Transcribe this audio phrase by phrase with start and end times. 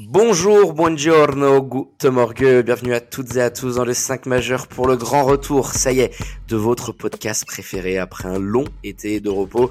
[0.00, 4.88] Bonjour, buongiorno, guten morgue, bienvenue à toutes et à tous dans le 5 majeur pour
[4.88, 6.10] le grand retour, ça y est,
[6.48, 9.70] de votre podcast préféré après un long été de repos.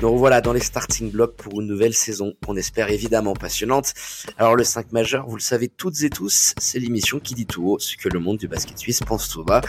[0.00, 3.94] Nous revoilà dans les starting blocks pour une nouvelle saison qu'on espère évidemment passionnante.
[4.38, 7.68] Alors le 5 majeur, vous le savez toutes et tous, c'est l'émission qui dit tout
[7.70, 9.60] haut ce que le monde du basket suisse pense tout bas.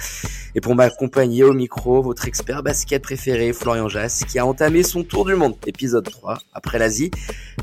[0.53, 5.03] Et pour m'accompagner au micro, votre expert basket préféré, Florian Jass, qui a entamé son
[5.03, 7.09] tour du monde, épisode 3, après l'Asie,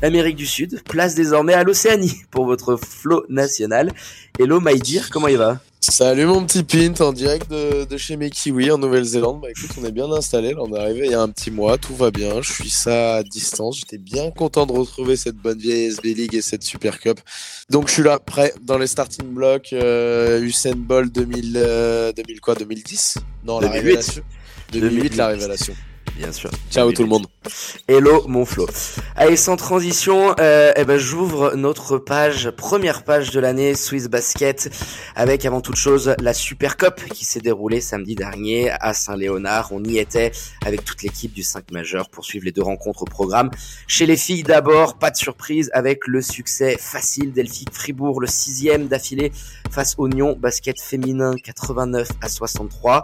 [0.01, 3.91] l'Amérique du Sud, place désormais à l'Océanie pour votre flow national.
[4.39, 5.59] Hello Maïdir, comment il va?
[5.81, 9.41] Salut mon petit Pint, en direct de, de chez mes Kiwi en Nouvelle-Zélande.
[9.41, 11.51] Bah écoute, on est bien installé, là, on est arrivé il y a un petit
[11.51, 15.35] mois, tout va bien, je suis ça à distance, j'étais bien content de retrouver cette
[15.35, 17.19] bonne vieille SB League et cette Super Cup.
[17.69, 22.39] Donc je suis là, prêt, dans les starting blocks, euh, Usain Bolt 2000, euh, 2000
[22.41, 23.79] quoi, 2010 Non, la 2008.
[23.81, 24.23] révélation.
[24.71, 25.15] 2008, 2008.
[25.17, 25.73] la révélation.
[26.15, 26.51] Bien sûr.
[26.69, 27.25] Ciao tout le monde.
[27.87, 28.67] Hello mon Flo.
[29.15, 34.69] Allez, sans transition, euh, eh ben, j'ouvre notre page, première page de l'année Swiss Basket,
[35.15, 39.71] avec avant toute chose la Super Cup qui s'est déroulée samedi dernier à Saint-Léonard.
[39.71, 40.31] On y était
[40.63, 43.49] avec toute l'équipe du 5 majeur pour suivre les deux rencontres au programme.
[43.87, 48.87] Chez les filles d'abord, pas de surprise avec le succès facile d'Elphique Fribourg, le sixième
[48.87, 49.31] d'affilée
[49.71, 53.03] face au Nyon Basket féminin 89 à 63.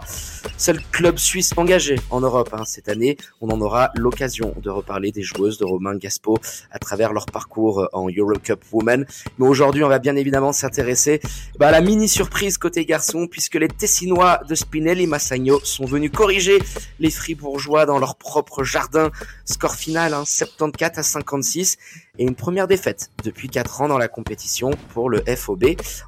[0.56, 2.99] Seul club suisse engagé en Europe hein, cette année.
[3.40, 6.38] On en aura l'occasion de reparler des joueuses de Romain Gaspo
[6.70, 9.06] à travers leur parcours en Eurocup Women.
[9.38, 11.20] Mais aujourd'hui, on va bien évidemment s'intéresser
[11.58, 16.10] bah, à la mini surprise côté garçon puisque les Tessinois de Spinelli Massagno sont venus
[16.10, 16.58] corriger
[16.98, 19.10] les Fribourgeois dans leur propre jardin.
[19.44, 21.78] Score final hein, 74 à 56
[22.20, 25.64] et une première défaite depuis 4 ans dans la compétition pour le FOB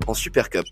[0.07, 0.67] en Super Cup.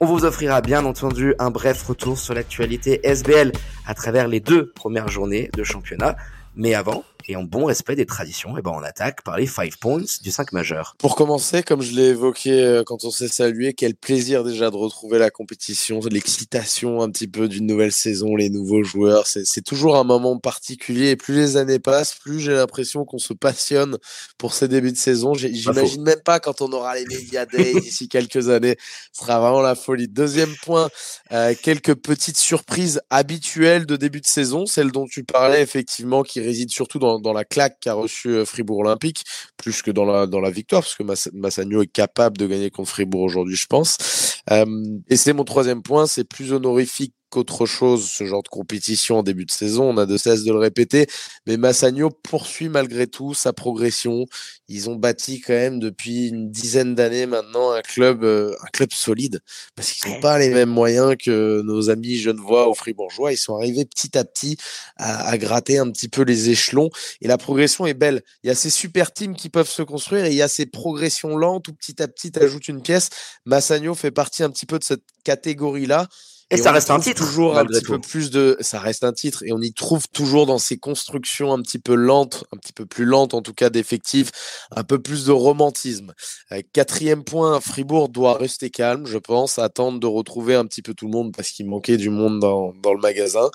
[0.00, 3.52] On vous offrira bien entendu un bref retour sur l'actualité SBL
[3.86, 6.16] à travers les deux premières journées de championnat.
[6.56, 9.76] Mais avant, et en bon respect des traditions, et ben on attaque par les 5
[9.76, 10.94] points du 5 majeur.
[10.98, 14.76] Pour commencer, comme je l'ai évoqué euh, quand on s'est salué, quel plaisir déjà de
[14.76, 19.26] retrouver la compétition, l'excitation un petit peu d'une nouvelle saison, les nouveaux joueurs.
[19.26, 21.10] C'est toujours un moment particulier.
[21.10, 23.98] Et plus les années passent, plus j'ai l'impression qu'on se passionne
[24.38, 25.34] pour ces débuts de saison.
[25.34, 28.76] J'imagine même pas quand on aura les Media Days d'ici quelques années.
[29.12, 30.08] Ce sera vraiment la folie.
[30.08, 30.88] Deuxième point,
[31.32, 36.40] euh, quelques petites surprises habituelles de début de saison, celles dont tu parlais effectivement, qui
[36.40, 39.24] résident surtout dans, dans la claque qu'a reçu euh, Fribourg Olympique,
[39.56, 42.70] plus que dans la, dans la victoire, parce que Mass- Massagno est capable de gagner
[42.70, 44.42] contre Fribourg aujourd'hui, je pense.
[44.50, 44.64] Euh,
[45.08, 49.22] et c'est mon troisième point, c'est plus honorifique qu'autre chose, ce genre de compétition en
[49.22, 51.06] début de saison, on a de cesse de le répéter,
[51.46, 54.26] mais Massagno poursuit malgré tout sa progression.
[54.68, 58.92] Ils ont bâti quand même depuis une dizaine d'années maintenant un club, euh, un club
[58.92, 59.40] solide,
[59.74, 63.32] parce qu'ils n'ont pas les mêmes moyens que nos amis genevois ou fribourgeois.
[63.32, 64.56] Ils sont arrivés petit à petit
[64.96, 68.22] à, à gratter un petit peu les échelons, et la progression est belle.
[68.42, 70.66] Il y a ces super teams qui peuvent se construire, et il y a ces
[70.66, 73.10] progressions lentes où petit à petit ajoute une pièce.
[73.44, 76.08] Massagno fait partie un petit peu de cette catégorie-là.
[76.52, 77.26] Et, ça reste un titre.
[77.26, 77.94] Toujours un petit tout.
[77.94, 81.52] peu plus de, ça reste un titre et on y trouve toujours dans ces constructions
[81.52, 84.30] un petit peu lentes, un petit peu plus lentes en tout cas d'effectifs,
[84.70, 86.14] un peu plus de romantisme.
[86.52, 90.94] Euh, quatrième point, Fribourg doit rester calme, je pense, attendre de retrouver un petit peu
[90.94, 93.50] tout le monde parce qu'il manquait du monde dans, dans le magasin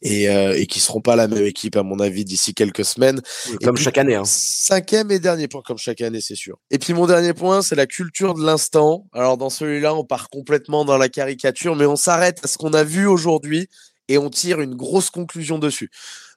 [0.00, 3.20] et, euh, et qui seront pas la même équipe à mon avis d'ici quelques semaines.
[3.52, 4.14] Et Comme puis, chaque année.
[4.14, 4.24] Hein.
[4.24, 6.56] Cinquième et dernier point, comme chaque année, c'est sûr.
[6.70, 9.06] Et puis mon dernier point, c'est la culture de l'instant.
[9.12, 12.72] Alors dans celui-là, on part complètement dans la caricature, mais on s'arrête à ce qu'on
[12.72, 13.68] a vu aujourd'hui
[14.08, 15.90] et on tire une grosse conclusion dessus.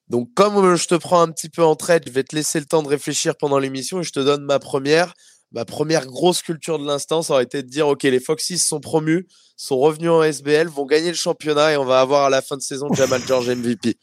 [0.10, 2.60] Donc comme euh, je te prends un petit peu en traite, je vais te laisser
[2.60, 5.14] le temps de réfléchir pendant l'émission et je te donne ma première.
[5.52, 8.80] Ma première grosse culture de l'instant, ça aurait été de dire, OK, les Foxys sont
[8.80, 12.42] promus, sont revenus en SBL, vont gagner le championnat et on va avoir à la
[12.42, 13.98] fin de saison Jamal George MVP.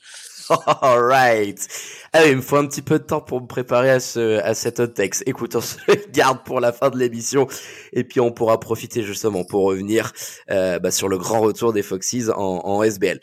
[0.83, 1.69] Alright.
[2.15, 4.55] Oui, il me faut un petit peu de temps pour me préparer à ce, à
[4.55, 5.23] cet hot text.
[5.27, 5.77] Écoute, on se
[6.11, 7.47] garde pour la fin de l'émission
[7.93, 10.13] et puis on pourra profiter justement pour revenir
[10.51, 13.21] euh, bah, sur le grand retour des Foxys en, en SBL.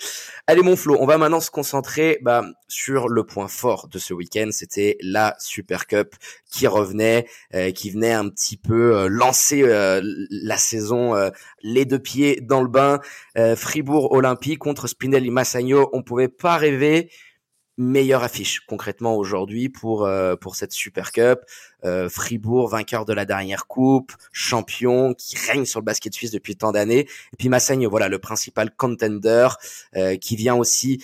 [0.49, 4.13] Allez mon Flo, on va maintenant se concentrer bah, sur le point fort de ce
[4.13, 4.47] week-end.
[4.51, 6.15] C'était la Super Cup
[6.49, 11.29] qui revenait, euh, qui venait un petit peu euh, lancer euh, la saison euh,
[11.61, 12.99] les deux pieds dans le bain.
[13.37, 17.09] Euh, Fribourg Olympique contre Spinelli Massagno, on pouvait pas rêver
[17.77, 21.39] meilleure affiche concrètement aujourd'hui pour euh, pour cette Super Cup.
[21.85, 26.55] Euh, Fribourg, vainqueur de la dernière coupe, champion qui règne sur le basket suisse depuis
[26.55, 27.01] tant d'années.
[27.01, 29.47] Et puis Massagno, voilà le principal contender
[29.95, 31.03] euh, qui vient aussi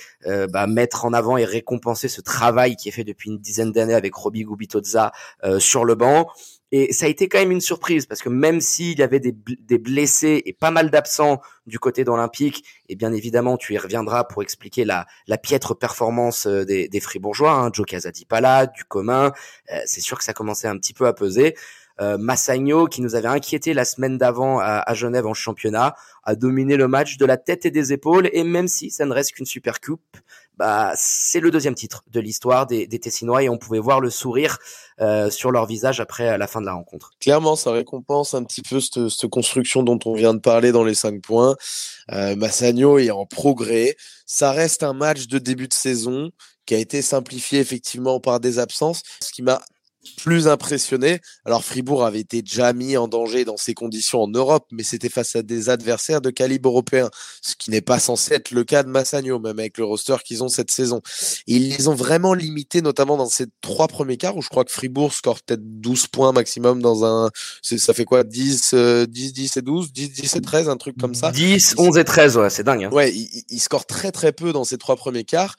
[0.50, 3.94] bah, mettre en avant et récompenser ce travail qui est fait depuis une dizaine d'années
[3.94, 5.12] avec Robbie Gubitoza
[5.60, 6.28] sur le banc.
[6.76, 9.32] Et ça a été quand même une surprise parce que même s'il y avait des,
[9.32, 14.24] des, blessés et pas mal d'absents du côté d'Olympique, et bien évidemment tu y reviendras
[14.24, 19.34] pour expliquer la, la piètre performance euh, des, des Fribourgeois, hein, Joe Casadipala, du commun,
[19.72, 21.54] euh, c'est sûr que ça commençait un petit peu à peser.
[22.02, 26.36] Euh, Massagno, qui nous avait inquiété la semaine d'avant à, à, Genève en championnat, a
[26.36, 28.30] dominé le match de la tête et des épaules.
[28.34, 30.02] Et même si ça ne reste qu'une super coupe,
[30.58, 34.10] bah c'est le deuxième titre de l'histoire des, des Tessinois et on pouvait voir le
[34.10, 34.60] sourire
[35.02, 37.12] euh, sur leur visage après la fin de la rencontre.
[37.20, 40.94] Clairement, ça récompense un petit peu cette, construction dont on vient de parler dans les
[40.94, 41.56] cinq points.
[42.12, 43.96] Euh, Massagno est en progrès.
[44.26, 46.32] Ça reste un match de début de saison
[46.66, 49.02] qui a été simplifié effectivement par des absences.
[49.22, 49.62] Ce qui m'a
[50.18, 51.20] plus impressionné.
[51.46, 55.10] Alors Fribourg avait été déjà mis en danger dans ces conditions en Europe, mais c'était
[55.10, 57.10] face à des adversaires de calibre européen,
[57.42, 60.44] ce qui n'est pas censé être le cas de Massagno, même avec le roster qu'ils
[60.44, 61.02] ont cette saison.
[61.48, 64.72] ils les ont vraiment limités, notamment dans ces trois premiers quarts, où je crois que
[64.72, 67.30] Fribourg score peut-être 12 points maximum dans un...
[67.62, 68.74] Ça fait quoi 10,
[69.08, 72.04] 10, 10 et 12 10, 10 et 13, un truc comme ça 10, 11 et
[72.04, 72.86] 13, ouais, c'est dingue.
[72.86, 72.92] Hein.
[72.92, 75.56] Ouais, ils, ils scorent très très peu dans ces trois premiers quarts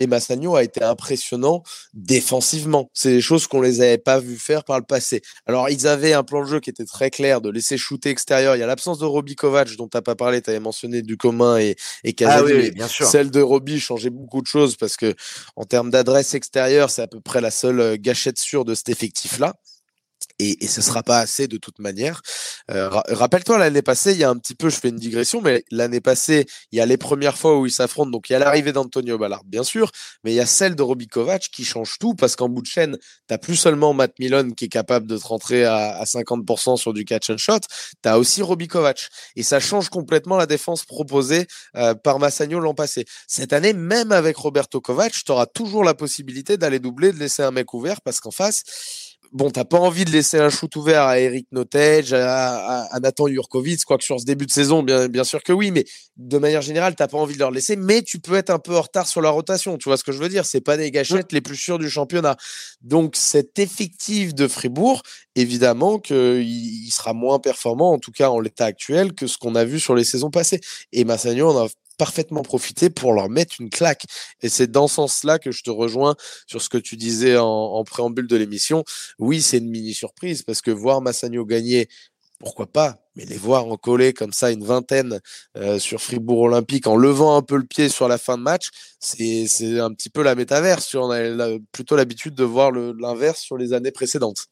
[0.00, 1.62] et Massagno a été impressionnant
[1.94, 2.90] défensivement.
[2.94, 5.22] C'est des choses qu'on les avait pas vu faire par le passé.
[5.46, 8.56] Alors, ils avaient un plan de jeu qui était très clair de laisser shooter extérieur.
[8.56, 11.16] Il y a l'absence de Robbie Kovac dont t'as pas parlé, tu avais mentionné du
[11.16, 13.06] commun et, et Ah oui, bien sûr.
[13.06, 15.14] Celle de Robbie changeait beaucoup de choses parce que
[15.56, 18.88] en termes d'adresse extérieure, c'est à peu près la seule euh, gâchette sûre de cet
[18.88, 19.54] effectif-là
[20.38, 22.22] et, et ce sera pas assez de toute manière.
[22.70, 25.64] Euh, Rappelle-toi l'année passée, il y a un petit peu, je fais une digression, mais
[25.70, 28.38] l'année passée, il y a les premières fois où ils s'affrontent, donc il y a
[28.38, 29.90] l'arrivée d'Antonio Ballard, bien sûr,
[30.24, 32.66] mais il y a celle de Robbie Kovac qui change tout parce qu'en bout de
[32.66, 36.76] chaîne, t'as plus seulement Matt Milon qui est capable de te rentrer à, à 50%
[36.76, 37.60] sur du catch and shot,
[38.02, 41.46] t'as aussi Robbie Kovac et ça change complètement la défense proposée
[41.76, 43.04] euh, par Massagno l'an passé.
[43.26, 47.50] Cette année, même avec Roberto Kovac, t'auras toujours la possibilité d'aller doubler, de laisser un
[47.50, 51.18] mec ouvert parce qu'en face bon, t'as pas envie de laisser un shoot ouvert à
[51.18, 55.42] Eric Nottage, à, à, Nathan Jurkovic, quoique sur ce début de saison, bien, bien sûr
[55.42, 55.84] que oui, mais
[56.16, 58.76] de manière générale, t'as pas envie de leur laisser, mais tu peux être un peu
[58.76, 59.78] en retard sur la rotation.
[59.78, 60.46] Tu vois ce que je veux dire?
[60.46, 62.36] C'est pas des gâchettes les plus sûres du championnat.
[62.80, 65.02] Donc, cet effectif de Fribourg,
[65.34, 69.54] évidemment qu'il il sera moins performant, en tout cas en l'état actuel, que ce qu'on
[69.54, 70.60] a vu sur les saisons passées.
[70.92, 74.06] Et Massagno en a parfaitement profiter pour leur mettre une claque.
[74.42, 76.16] Et c'est dans ce sens-là que je te rejoins
[76.46, 78.84] sur ce que tu disais en, préambule de l'émission.
[79.18, 81.88] Oui, c'est une mini surprise parce que voir Massagno gagner,
[82.38, 85.20] pourquoi pas, mais les voir en coller comme ça une vingtaine
[85.56, 88.68] euh, sur Fribourg Olympique en levant un peu le pied sur la fin de match,
[89.00, 90.94] c'est un petit peu la métaverse.
[90.94, 94.48] On a plutôt l'habitude de voir l'inverse sur les années précédentes.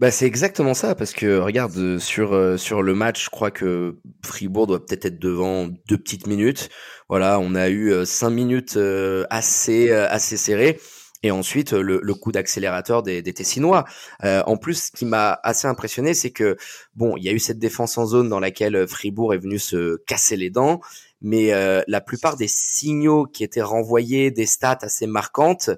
[0.00, 3.98] Bah c'est exactement ça parce que regarde sur euh, sur le match, je crois que
[4.24, 6.70] Fribourg doit peut-être être devant deux petites minutes.
[7.08, 10.80] Voilà, on a eu euh, cinq minutes euh, assez assez serrées
[11.22, 13.84] et ensuite le, le coup d'accélérateur des, des Tessinois.
[14.22, 16.56] en plus, ce qui m'a assez impressionné, c'est que
[16.94, 19.98] bon, il y a eu cette défense en zone dans laquelle Fribourg est venu se
[20.06, 20.80] casser les dents,
[21.20, 21.50] mais
[21.86, 25.68] la plupart des signaux qui étaient renvoyés, des stats assez marquantes.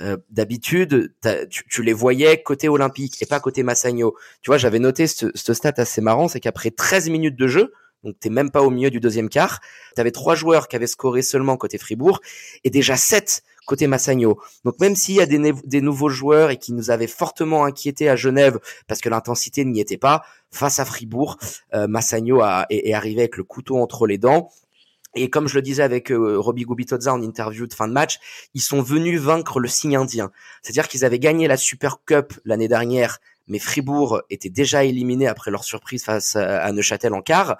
[0.00, 1.14] Euh, d'habitude,
[1.50, 4.16] tu, les voyais côté olympique et pas côté Massagno.
[4.42, 7.72] Tu vois, j'avais noté ce, ce stat assez marrant, c'est qu'après 13 minutes de jeu,
[8.04, 9.60] donc t'es même pas au milieu du deuxième quart,
[9.94, 12.20] tu avais trois joueurs qui avaient scoré seulement côté Fribourg
[12.62, 14.38] et déjà sept côté Massagno.
[14.64, 18.16] Donc même s'il y a des, nouveaux joueurs et qui nous avaient fortement inquiétés à
[18.16, 21.38] Genève parce que l'intensité n'y était pas, face à Fribourg,
[21.72, 24.50] euh, Massagno est, arrivé avec le couteau entre les dents
[25.14, 28.18] et comme je le disais avec euh, Robbie Gubitoza en interview de fin de match,
[28.54, 30.30] ils sont venus vaincre le signe indien.
[30.62, 33.18] C'est-à-dire qu'ils avaient gagné la Super Cup l'année dernière,
[33.48, 37.56] mais Fribourg était déjà éliminé après leur surprise face à Neuchâtel en quart.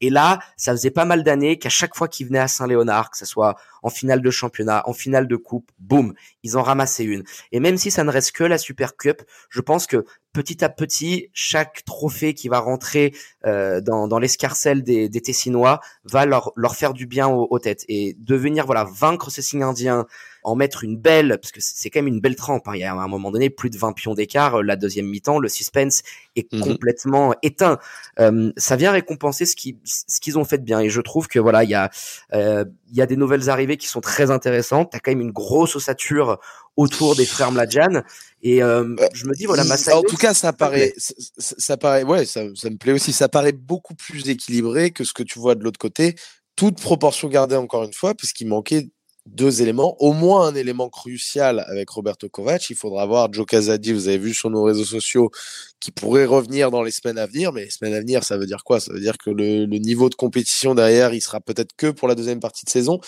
[0.00, 3.18] Et là, ça faisait pas mal d'années qu'à chaque fois qu'ils venaient à Saint-Léonard, que
[3.18, 7.24] ce soit en finale de championnat, en finale de coupe, boum, ils en ramassaient une.
[7.52, 10.68] Et même si ça ne reste que la Super Cup, je pense que petit à
[10.68, 13.12] petit, chaque trophée qui va rentrer
[13.46, 17.58] euh, dans, dans l'escarcelle des, des Tessinois va leur, leur faire du bien aux, aux
[17.58, 17.84] têtes.
[17.88, 20.06] Et devenir voilà vaincre ces signes indiens,
[20.42, 22.66] en mettre une belle, parce que c'est quand même une belle trempe.
[22.68, 22.72] Hein.
[22.74, 24.62] Il y a à un moment donné plus de 20 pions d'écart.
[24.62, 26.02] La deuxième mi-temps, le suspense
[26.36, 27.78] est mmh complètement éteint.
[28.18, 30.80] Euh, ça vient récompenser ce qu'ils ce qu'ils ont fait de bien.
[30.80, 31.90] Et je trouve que voilà, il y a
[32.32, 34.90] euh, il y a des nouvelles arrivées qui sont très intéressantes.
[34.92, 36.38] T'as quand même une grosse ossature
[36.76, 38.02] autour des frères Mladjan.
[38.42, 42.24] Et euh, je me dis voilà, En tout cas, ça paraît, ça, ça, paraît, ouais,
[42.24, 43.12] ça, ça me plaît aussi.
[43.12, 46.14] Ça paraît beaucoup plus équilibré que ce que tu vois de l'autre côté.
[46.56, 48.90] Toute proportion gardée encore une fois, puisqu'il manquait
[49.26, 52.70] deux éléments, au moins un élément crucial avec Roberto Kovac.
[52.70, 55.30] Il faudra voir Joe Casadi, vous avez vu sur nos réseaux sociaux,
[55.78, 57.52] qui pourrait revenir dans les semaines à venir.
[57.52, 58.80] Mais les semaines à venir, ça veut dire quoi?
[58.80, 62.14] Ça veut dire que le, niveau de compétition derrière, il sera peut-être que pour la
[62.14, 62.98] deuxième partie de saison.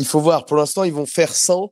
[0.00, 0.46] Il faut voir.
[0.46, 1.70] Pour l'instant, ils vont faire 100.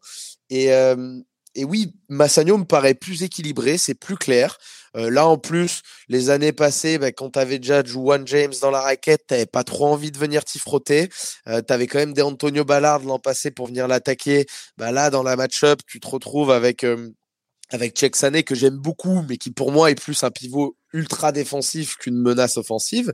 [0.51, 1.19] Et, euh,
[1.55, 4.59] et oui, Massagno me paraît plus équilibré, c'est plus clair.
[4.97, 8.71] Euh, là, en plus, les années passées, bah, quand tu avais déjà Juan James dans
[8.71, 11.09] la raquette, tu pas trop envie de venir t'y frotter.
[11.49, 14.47] Euh, tu avais quand même des Antonio Ballard l'an passé pour venir l'attaquer.
[14.77, 17.11] Bah, là, dans la match-up, tu te retrouves avec, euh,
[17.71, 22.17] avec que j'aime beaucoup, mais qui pour moi est plus un pivot ultra défensif qu'une
[22.17, 23.13] menace offensive.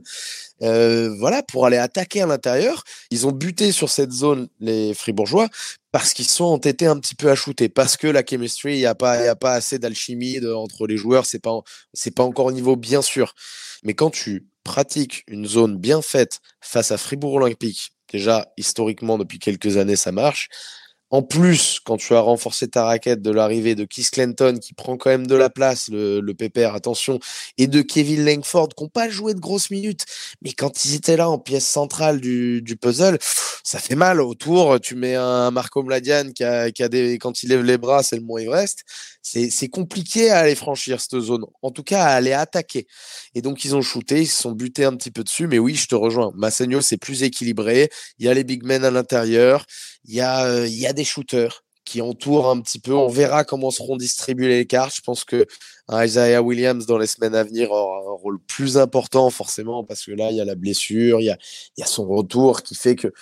[0.61, 2.83] Euh, voilà, pour aller attaquer à l'intérieur.
[3.11, 5.49] Ils ont buté sur cette zone, les Fribourgeois,
[5.91, 8.85] parce qu'ils sont entêtés un petit peu à shooter, parce que la chemistry, il n'y
[8.85, 11.61] a pas, a pas assez d'alchimie entre les joueurs, c'est pas,
[12.15, 13.33] pas encore au niveau bien sûr.
[13.83, 19.39] Mais quand tu pratiques une zone bien faite face à Fribourg Olympique, déjà historiquement depuis
[19.39, 20.49] quelques années ça marche,
[21.11, 24.97] en plus, quand tu as renforcé ta raquette de l'arrivée de Keith Clinton, qui prend
[24.97, 26.33] quand même de la place, le, le
[26.65, 27.19] attention,
[27.57, 30.05] et de Kevin Langford, qui n'ont pas joué de grosses minutes,
[30.41, 33.17] mais quand ils étaient là en pièce centrale du, puzzle,
[33.63, 34.19] ça fait mal.
[34.19, 37.77] Autour, tu mets un Marco Mladian qui a, qui a des, quand il lève les
[37.77, 38.83] bras, c'est le Mont Everest.
[39.21, 41.45] C'est compliqué à aller franchir cette zone.
[41.63, 42.85] En tout cas, à aller attaquer.
[43.33, 45.75] Et donc, ils ont shooté, ils se sont butés un petit peu dessus, mais oui,
[45.75, 46.31] je te rejoins.
[46.35, 47.89] Massagno, c'est plus équilibré.
[48.19, 49.65] Il y a les big men à l'intérieur.
[50.07, 52.93] Il y a, euh, il y a des shooters qui entourent un petit peu.
[52.93, 54.95] On verra comment seront distribuées les cartes.
[54.95, 55.45] Je pense que
[55.91, 60.11] Isaiah Williams dans les semaines à venir aura un rôle plus important forcément parce que
[60.11, 63.13] là il y a la blessure, il y a son retour qui fait que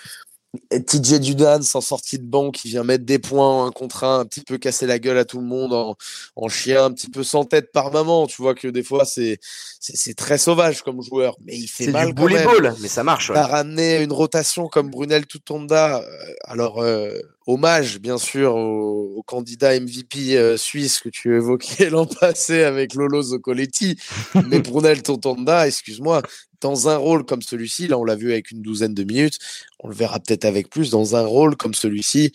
[0.70, 4.24] TJ Dudan sans sortie de banc qui vient mettre des points un contre un, un
[4.24, 5.96] petit peu casser la gueule à tout le monde en,
[6.36, 8.26] en chien, un petit peu sans tête par moment.
[8.26, 9.38] Tu vois que des fois c'est
[9.80, 12.44] c'est très sauvage comme joueur, mais il fait mal du quand même.
[12.44, 13.30] Ball, mais ça marche.
[13.30, 13.36] Ouais.
[13.36, 15.98] T'as ramené une rotation comme Brunel Tutonda.
[15.98, 17.10] Euh, alors euh,
[17.46, 22.94] hommage bien sûr au, au candidat MVP euh, suisse que tu évoquais l'an passé avec
[22.94, 23.96] Lolo Zoccoletti,
[24.48, 26.22] mais Brunel Tutonda, excuse-moi,
[26.64, 29.38] dans un rôle comme celui-ci, là on l'a vu avec une douzaine de minutes,
[29.80, 32.32] on le verra peut-être avec plus, dans un rôle comme celui-ci,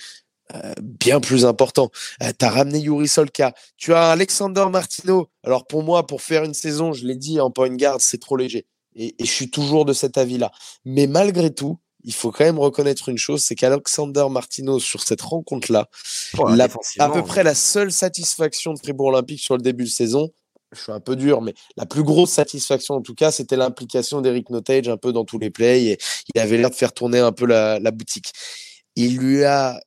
[0.53, 1.89] euh, bien plus important.
[2.21, 5.29] Euh, tu as ramené Yuri Solka, tu as Alexander Martino.
[5.43, 8.37] Alors pour moi, pour faire une saison, je l'ai dit en point guard, c'est trop
[8.37, 8.67] léger.
[8.95, 10.51] Et, et, je suis toujours de cet avis-là.
[10.85, 15.21] Mais malgré tout, il faut quand même reconnaître une chose, c'est qu'Alexander Martino, sur cette
[15.21, 15.89] rencontre-là,
[16.37, 16.59] Ouais,
[16.99, 17.23] à peu ouais.
[17.23, 20.31] près la seule satisfaction de Fribourg Olympique sur le début de saison,
[20.71, 24.21] je suis un peu dur, mais la plus grosse satisfaction en tout cas, c'était l'implication
[24.21, 25.97] d'Eric Notage un peu dans tous les plays et
[26.33, 28.31] il avait l'air de faire tourner un peu la, boutique.
[28.95, 29.79] Il lui a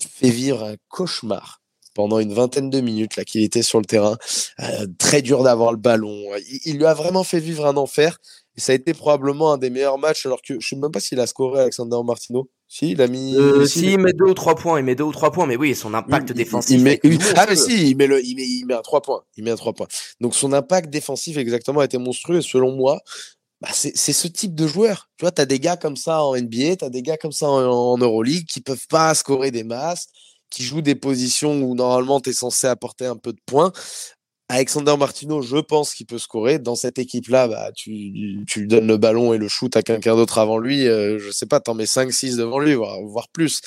[0.00, 1.60] fait vivre un cauchemar
[1.94, 4.16] pendant une vingtaine de minutes là qu'il était sur le terrain.
[4.60, 6.24] Euh, très dur d'avoir le ballon.
[6.48, 8.18] Il, il lui a vraiment fait vivre un enfer.
[8.56, 11.00] Et ça a été probablement un des meilleurs matchs, alors que je sais même pas
[11.00, 12.50] s'il a scoré Alexander Martino.
[12.74, 13.36] Si, il a mis.
[13.36, 15.56] Euh, si, il met deux ou trois points, il met deux ou trois points, mais
[15.56, 16.74] oui, son impact il- défensif.
[16.74, 16.98] il met-.
[17.36, 19.22] Ah, mais si, il met, le, il, met, il met un 3 points.
[19.36, 19.88] Il met un 3 points.
[20.22, 22.38] Donc son impact défensif exactement a été monstrueux.
[22.38, 23.02] Et selon moi,
[23.60, 25.10] bah, c'est c'est ce type de joueur.
[25.18, 27.30] Tu vois, tu as des gars comme ça en NBA, tu as des gars comme
[27.30, 30.06] ça en, en Euroleague qui peuvent pas scorer des masses,
[30.48, 33.70] qui jouent des positions où normalement tu es censé apporter un peu de points.
[34.52, 36.58] Alexander Martino, je pense qu'il peut scorer.
[36.58, 40.36] Dans cette équipe-là, bah, tu, tu donnes le ballon et le shoot à quelqu'un d'autre
[40.36, 40.86] avant lui.
[40.86, 43.62] Euh, je sais pas, t'en mets 5-6 devant lui, voire, voire plus.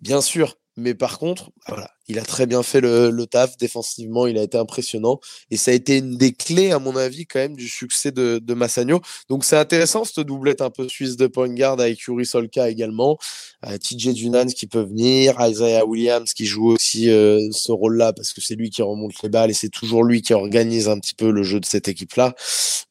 [0.00, 0.54] Bien sûr.
[0.76, 4.58] Mais par contre, voilà, il a très bien fait le, taf défensivement, il a été
[4.58, 8.10] impressionnant et ça a été une des clés, à mon avis, quand même, du succès
[8.10, 9.00] de, Massagno.
[9.28, 13.16] Donc c'est intéressant cette doublette un peu suisse de point guard avec Yuri Solka également,
[13.64, 18.32] euh, TJ Dunans qui peut venir, Isaiah Williams qui joue aussi euh, ce rôle-là parce
[18.32, 21.14] que c'est lui qui remonte les balles et c'est toujours lui qui organise un petit
[21.14, 22.34] peu le jeu de cette équipe-là.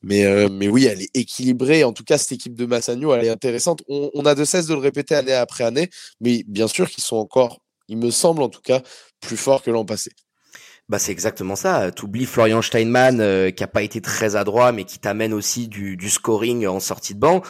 [0.01, 1.83] Mais, euh, mais oui, elle est équilibrée.
[1.83, 3.83] En tout cas, cette équipe de Massagno, elle est intéressante.
[3.89, 5.89] On a de cesse de le répéter année après année,
[6.21, 7.59] mais bien sûr qu'ils sont encore,
[7.89, 8.81] il me semble en tout cas,
[9.19, 10.11] plus forts que l'an passé.
[10.87, 11.91] Bah c'est exactement ça.
[11.91, 15.97] T'oublies Florian Steinmann euh, qui a pas été très adroit, mais qui t'amène aussi du,
[15.97, 17.43] du scoring en sortie de banc.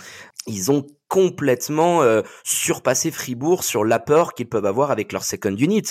[0.45, 5.83] Ils ont complètement euh, surpassé Fribourg sur l'apport qu'ils peuvent avoir avec leur second unit.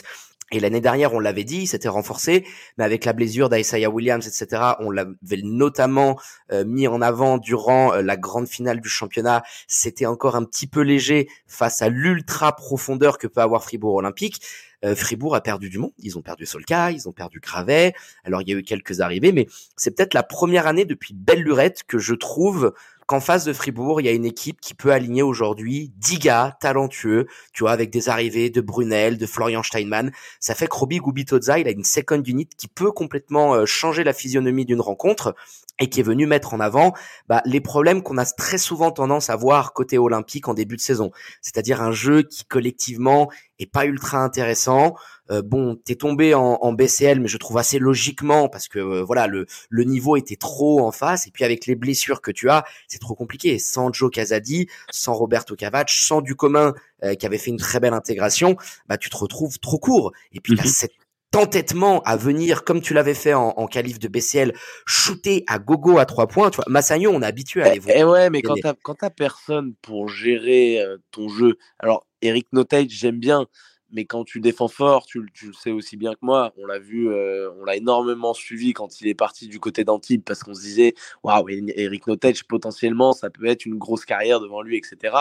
[0.50, 2.47] Et l'année dernière, on l'avait dit, c'était renforcé,
[2.78, 6.19] mais avec la blessure d'Isaiah Williams, etc., on l'avait notamment
[6.52, 9.43] euh, mis en avant durant euh, la grande finale du championnat.
[9.67, 14.40] C'était encore un petit peu léger face à l'ultra profondeur que peut avoir Fribourg Olympique.
[14.85, 15.93] Euh, Fribourg a perdu du monde.
[15.99, 17.93] Ils ont perdu Solka, ils ont perdu Gravet.
[18.25, 21.43] Alors il y a eu quelques arrivées, mais c'est peut-être la première année depuis belle
[21.43, 22.73] lurette que je trouve
[23.08, 26.58] qu'en face de Fribourg, il y a une équipe qui peut aligner aujourd'hui 10 gars
[26.60, 30.12] talentueux, tu vois, avec des arrivées de Brunel, de Florian Steinmann.
[30.40, 34.04] Ça fait que Roby Gubitoza, il a une second unit qui peut complètement euh, changer
[34.04, 35.34] la physionomie d'une rencontre.
[35.80, 36.92] Et qui est venu mettre en avant
[37.28, 40.80] bah, les problèmes qu'on a très souvent tendance à voir côté olympique en début de
[40.80, 41.11] saison.
[41.40, 44.94] C'est-à-dire un jeu qui collectivement est pas ultra intéressant.
[45.30, 49.02] Euh, bon, t'es tombé en, en, BCL, mais je trouve assez logiquement parce que euh,
[49.02, 52.49] voilà le, le niveau était trop en face et puis avec les blessures que tu
[52.49, 53.58] as, c'est trop compliqué.
[53.58, 57.80] Sans Joe Casadi, sans Roberto Cavac, sans du commun euh, qui avait fait une très
[57.80, 58.56] belle intégration,
[58.88, 60.12] bah tu te retrouves trop court.
[60.32, 60.92] Et puis mm cette
[61.32, 64.54] d'entêtement à venir, comme tu l'avais fait en, en qualif de BCL,
[64.87, 66.50] shooter à gogo à trois points.
[66.50, 67.97] Tu vois, Massagno, on a habitué à aller voir.
[67.97, 72.47] Et ouais, mais quand t'as, quand t'as personne pour gérer euh, ton jeu, alors Eric
[72.52, 73.47] Notage, j'aime bien,
[73.90, 76.52] mais quand tu défends fort, tu, tu, le sais aussi bien que moi.
[76.56, 80.23] On l'a vu, euh, on l'a énormément suivi quand il est parti du côté d'Antibes
[80.25, 84.62] parce qu'on se disait, waouh, Eric Notage, potentiellement, ça peut être une grosse carrière devant
[84.62, 85.14] lui, etc.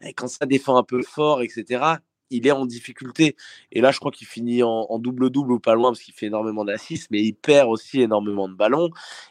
[0.00, 1.96] Et quand ça défend un peu fort, etc
[2.36, 3.36] il est en difficulté.
[3.72, 6.64] Et là, je crois qu'il finit en double-double ou pas loin parce qu'il fait énormément
[6.64, 8.90] d'assists, mais il perd aussi énormément de ballons.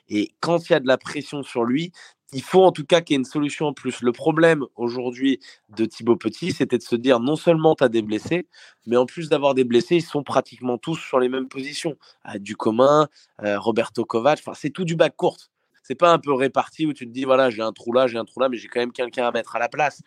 [0.09, 1.91] Et quand il y a de la pression sur lui,
[2.33, 4.01] il faut en tout cas qu'il y ait une solution en plus.
[4.01, 8.01] Le problème aujourd'hui de Thibaut Petit, c'était de se dire non seulement tu as des
[8.01, 8.47] blessés,
[8.85, 11.95] mais en plus d'avoir des blessés, ils sont pratiquement tous sur les mêmes positions.
[12.23, 13.07] Ah, du commun,
[13.43, 15.37] euh, Roberto Kovac, enfin, c'est tout du bac court
[15.83, 18.17] c'est pas un peu réparti où tu te dis voilà j'ai un trou là j'ai
[18.17, 20.01] un trou là mais j'ai quand même quelqu'un à mettre à la place.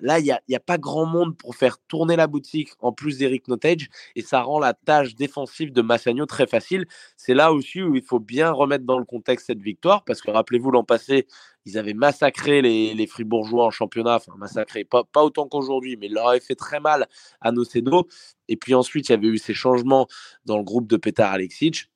[0.00, 2.92] Là il y a, y a, pas grand monde pour faire tourner la boutique en
[2.92, 6.86] plus d'Eric Notage et ça rend la tâche défensive de Massagno très facile.
[7.16, 10.30] C'est là aussi où il faut bien remettre dans le contexte cette victoire parce que
[10.30, 11.26] rappelez-vous l'an passé
[11.64, 16.06] ils avaient massacré les, les Fribourgeois en championnat, enfin massacré, pas, pas autant qu'aujourd'hui, mais
[16.06, 17.06] ils leur avaient fait très mal
[17.40, 18.08] à Nocédo.
[18.48, 20.08] Et puis ensuite, il y avait eu ces changements
[20.44, 21.88] dans le groupe de Petar Alexic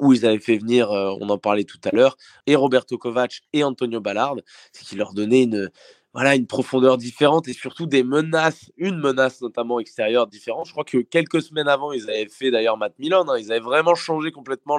[0.00, 3.42] où ils avaient fait venir, euh, on en parlait tout à l'heure, et Roberto Kovac
[3.52, 4.36] et Antonio Ballard,
[4.72, 5.70] ce qui leur donnait une,
[6.14, 10.66] voilà, une profondeur différente et surtout des menaces, une menace notamment extérieure différente.
[10.66, 13.60] Je crois que quelques semaines avant, ils avaient fait d'ailleurs Matt Milan, hein, ils avaient
[13.60, 14.78] vraiment changé complètement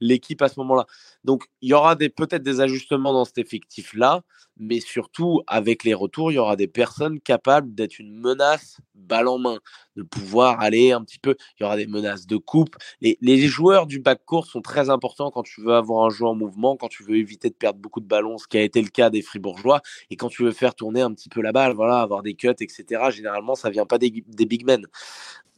[0.00, 0.86] l'équipe à ce moment-là.
[1.24, 4.22] Donc il y aura peut-être des ajustements dans cet effectif-là,
[4.60, 9.26] mais surtout avec les retours, il y aura des personnes capables d'être une menace balle
[9.26, 9.58] en main,
[9.96, 12.76] de pouvoir aller un petit peu, il y aura des menaces de coupe.
[13.00, 16.26] Les, les joueurs du bac court sont très importants quand tu veux avoir un jeu
[16.26, 18.82] en mouvement, quand tu veux éviter de perdre beaucoup de ballons, ce qui a été
[18.82, 21.72] le cas des Fribourgeois, et quand tu veux faire tourner un petit peu la balle,
[21.74, 23.10] voilà, avoir des cuts, etc.
[23.10, 24.86] Généralement, ça vient pas des, des big men.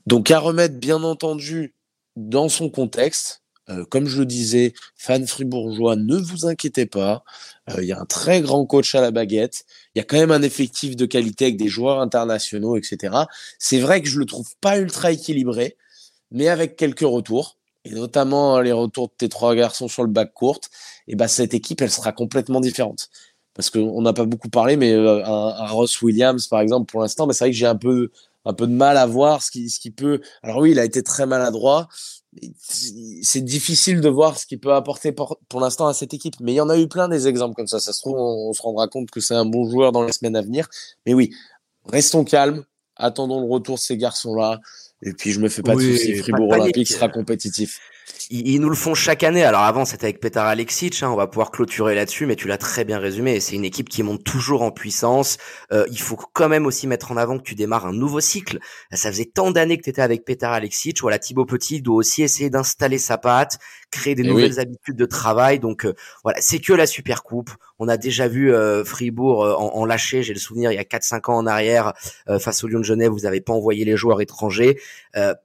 [0.07, 1.75] Donc à remettre bien entendu
[2.17, 7.23] dans son contexte, euh, comme je le disais, fan fribourgeois, ne vous inquiétez pas.
[7.71, 9.65] Euh, il y a un très grand coach à la baguette.
[9.95, 13.15] Il y a quand même un effectif de qualité avec des joueurs internationaux, etc.
[13.59, 15.77] C'est vrai que je le trouve pas ultra équilibré,
[16.31, 20.33] mais avec quelques retours, et notamment les retours de tes trois garçons sur le bac
[20.35, 20.61] court,
[21.09, 23.11] et ben cette équipe, elle sera complètement différente.
[23.55, 27.27] Parce qu'on n'a pas beaucoup parlé, mais euh, un, Ross Williams, par exemple, pour l'instant,
[27.27, 28.11] mais c'est vrai que j'ai un peu
[28.45, 30.21] un peu de mal à voir ce qui, ce qui peut.
[30.43, 31.89] Alors oui, il a été très maladroit,
[32.59, 36.35] c'est difficile de voir ce qu'il peut apporter pour, pour l'instant à cette équipe.
[36.41, 37.81] Mais il y en a eu plein des exemples comme ça.
[37.81, 40.13] Ça se trouve, on, on se rendra compte que c'est un bon joueur dans les
[40.13, 40.69] semaines à venir.
[41.07, 41.31] Mais oui,
[41.85, 42.65] restons calmes,
[42.97, 44.61] attendons le retour de ces garçons-là.
[45.03, 47.81] Et puis je me fais pas oui, de soucis, Fribourg Olympique sera compétitif
[48.33, 49.45] ils, nous le font chaque année.
[49.45, 52.57] Alors avant, c'était avec Petar Alexic, hein, on va pouvoir clôturer là-dessus, mais tu l'as
[52.57, 53.41] très bien résumé.
[53.41, 55.37] C'est une équipe qui monte toujours en puissance.
[55.73, 58.59] Euh, il faut quand même aussi mettre en avant que tu démarres un nouveau cycle.
[58.93, 61.01] Ça faisait tant d'années que tu étais avec Petar Alexic.
[61.03, 63.59] Voilà, Thibaut Petit doit aussi essayer d'installer sa patte,
[63.93, 64.59] créer des Et nouvelles oui.
[64.59, 65.61] habitudes de travail.
[65.61, 67.51] Donc euh, voilà, c'est que la Super Coupe.
[67.79, 70.79] On a déjà vu euh, Fribourg euh, en, en, lâcher, j'ai le souvenir, il y
[70.79, 71.95] a 4-5 ans en arrière,
[72.29, 74.79] euh, face au Lyon de Genève, vous n'avez pas envoyé les joueurs étrangers.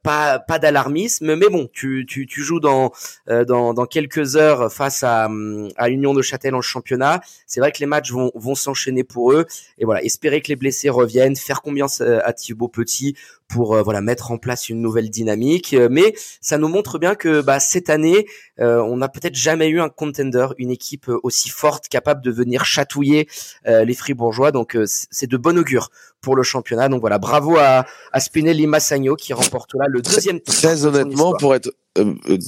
[0.03, 2.91] pas pas d'alarmisme, mais bon, tu, tu, tu joues dans,
[3.27, 5.29] dans, dans quelques heures face à,
[5.77, 7.21] à Union de Châtel en championnat.
[7.47, 9.45] C'est vrai que les matchs vont, vont s'enchaîner pour eux.
[9.79, 11.88] Et voilà, espérer que les blessés reviennent, faire combien
[12.23, 13.15] à Thibaut Petit
[13.47, 15.73] pour euh, voilà mettre en place une nouvelle dynamique.
[15.73, 18.27] Euh, mais ça nous montre bien que bah, cette année,
[18.60, 22.65] euh, on n'a peut-être jamais eu un contender, une équipe aussi forte, capable de venir
[22.65, 23.27] chatouiller
[23.67, 24.51] euh, les Fribourgeois.
[24.51, 25.89] Donc euh, c'est de bon augure
[26.21, 26.89] pour le championnat.
[26.89, 30.57] Donc voilà, bravo à, à Spinelli Massagno qui remporte là le deuxième titre.
[30.62, 31.71] Très honnêtement, pour être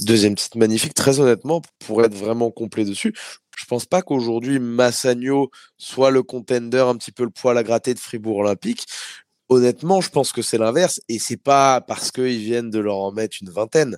[0.06, 3.12] deuxième titre magnifique, très honnêtement, pour être vraiment complet dessus,
[3.56, 7.94] je pense pas qu'aujourd'hui Massagno soit le contender un petit peu le poil à gratter
[7.94, 8.86] de Fribourg Olympique.
[9.52, 13.10] Honnêtement, je pense que c'est l'inverse et c'est pas parce qu'ils viennent de leur en
[13.10, 13.96] mettre une vingtaine.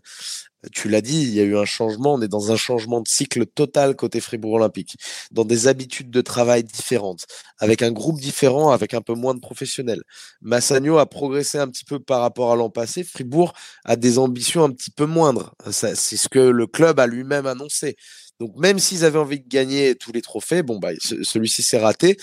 [0.73, 2.15] Tu l'as dit, il y a eu un changement.
[2.15, 4.97] On est dans un changement de cycle total côté Fribourg Olympique,
[5.31, 7.27] dans des habitudes de travail différentes,
[7.59, 10.03] avec un groupe différent, avec un peu moins de professionnels.
[10.43, 13.05] Massagno a progressé un petit peu par rapport à l'an passé.
[13.05, 13.53] Fribourg
[13.85, 15.55] a des ambitions un petit peu moindres.
[15.71, 17.97] C'est ce que le club a lui-même annoncé.
[18.41, 22.17] Donc même s'ils avaient envie de gagner tous les trophées, bon bah celui-ci s'est raté.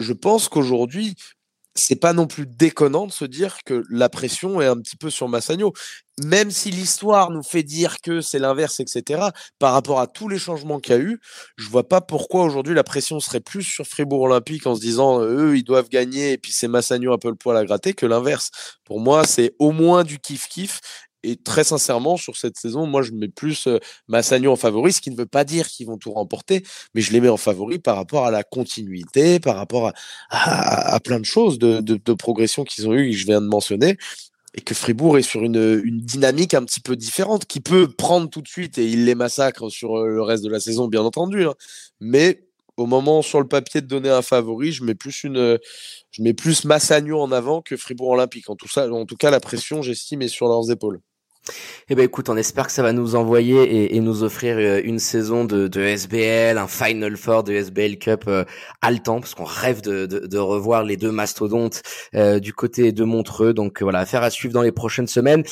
[0.00, 1.14] Je pense qu'aujourd'hui,
[1.74, 5.10] c'est pas non plus déconnant de se dire que la pression est un petit peu
[5.10, 5.72] sur Massagno.
[6.22, 10.38] Même si l'histoire nous fait dire que c'est l'inverse, etc., par rapport à tous les
[10.38, 11.20] changements qu'il y a eu,
[11.56, 15.20] je vois pas pourquoi aujourd'hui la pression serait plus sur Fribourg Olympique en se disant
[15.20, 18.06] eux, ils doivent gagner et puis c'est Massagno un peu le poil à gratter que
[18.06, 18.50] l'inverse.
[18.84, 20.78] Pour moi, c'est au moins du kiff-kiff
[21.24, 25.00] et très sincèrement, sur cette saison, moi, je mets plus euh, Massagno en favori, ce
[25.00, 27.78] qui ne veut pas dire qu'ils vont tout remporter, mais je les mets en favori
[27.78, 29.92] par rapport à la continuité, par rapport
[30.30, 33.96] à, plein de choses de, progression qu'ils ont eu, que je viens de mentionner
[34.56, 38.40] et que Fribourg est sur une, dynamique un petit peu différente, qui peut prendre tout
[38.40, 41.44] de suite et il les massacre sur euh, le reste de la saison, bien entendu.
[41.44, 41.54] Hein.
[42.00, 42.44] Mais
[42.76, 45.58] au moment sur le papier de donner un favori, je mets plus une,
[46.64, 48.50] Massagno en avant que Fribourg Olympique.
[48.50, 51.00] En tout, en tout cas, la pression, j'estime, est sur leurs épaules.
[51.90, 54.98] Eh ben écoute, on espère que ça va nous envoyer et, nous offrir euh, une
[54.98, 58.44] saison de, SBL, un Final Four de SBL Cup euh,
[58.80, 61.82] haletant, parce qu'on rêve de, revoir les deux mastodontes
[62.14, 63.52] euh, du côté de Montreux.
[63.52, 65.44] Donc voilà, affaire à suivre dans les prochaines semaines.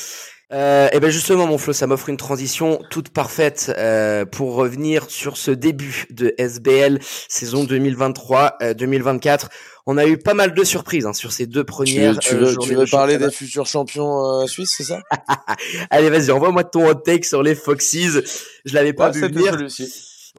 [0.53, 5.09] Euh, et ben justement, mon Flo, ça m'offre une transition toute parfaite euh, pour revenir
[5.09, 9.47] sur ce début de SBL saison 2023-2024.
[9.85, 12.19] On a eu pas mal de surprises hein, sur ces deux premières.
[12.19, 15.01] Tu, veux, tu veux parler des futurs champions suisses, c'est ça?
[15.89, 18.21] Allez, vas-y, envoie-moi ton hot take sur les Foxes.
[18.63, 19.57] Je l'avais pas vu venir.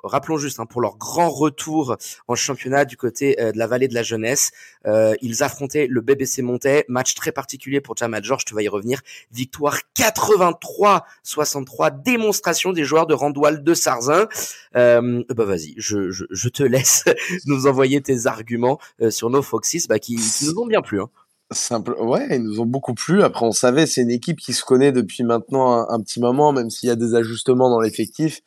[0.04, 1.96] Rappelons juste hein, pour leur grand retour
[2.28, 4.52] en championnat du côté euh, de la vallée de la jeunesse,
[4.86, 8.68] euh, ils affrontaient le BBC Montais, match très particulier pour Jamal George, tu vas y
[8.68, 9.00] revenir.
[9.32, 14.28] Victoire 83-63, démonstration des joueurs de Randoual de Sarzin.
[14.76, 17.04] Euh, bah vas-y, je, je, je, te laisse
[17.46, 21.00] nous envoyer tes arguments sur nos Foxes bah, qui, qui, nous ont bien plu.
[21.00, 21.08] Hein.
[21.50, 23.22] Simple, ouais, ils nous ont beaucoup plu.
[23.22, 26.70] Après, on savait, c'est une équipe qui se connaît depuis maintenant un petit moment, même
[26.70, 28.42] s'il y a des ajustements dans l'effectif.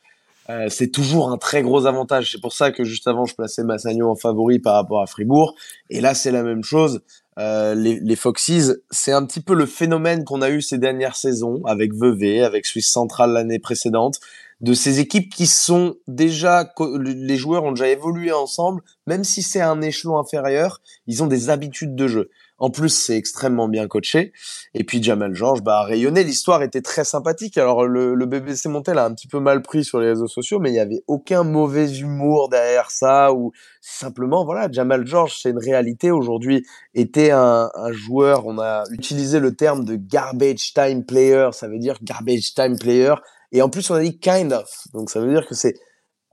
[0.50, 2.32] Euh, c'est toujours un très gros avantage.
[2.32, 5.56] C'est pour ça que juste avant, je plaçais Massagno en favori par rapport à Fribourg.
[5.90, 7.02] Et là, c'est la même chose.
[7.38, 11.16] Euh, les, les, Foxes, c'est un petit peu le phénomène qu'on a eu ces dernières
[11.16, 14.20] saisons avec Vevey, avec Suisse Centrale l'année précédente,
[14.62, 19.62] de ces équipes qui sont déjà, les joueurs ont déjà évolué ensemble, même si c'est
[19.62, 22.30] un échelon inférieur, ils ont des habitudes de jeu.
[22.60, 24.34] En plus, c'est extrêmement bien coaché.
[24.74, 26.24] Et puis Jamal George bah, a rayonné.
[26.24, 27.58] L'histoire était très sympathique.
[27.58, 30.60] Alors le, le BBC Montel a un petit peu mal pris sur les réseaux sociaux,
[30.60, 33.32] mais il n'y avait aucun mauvais humour derrière ça.
[33.32, 36.10] Ou simplement, voilà, Jamal George, c'est une réalité.
[36.10, 36.66] Aujourd'hui,
[36.96, 38.48] était un, un joueur.
[38.48, 41.50] On a utilisé le terme de garbage time player.
[41.52, 43.14] Ça veut dire garbage time player.
[43.52, 44.70] Et en plus, on a dit kind of.
[44.94, 45.76] Donc ça veut dire que c'est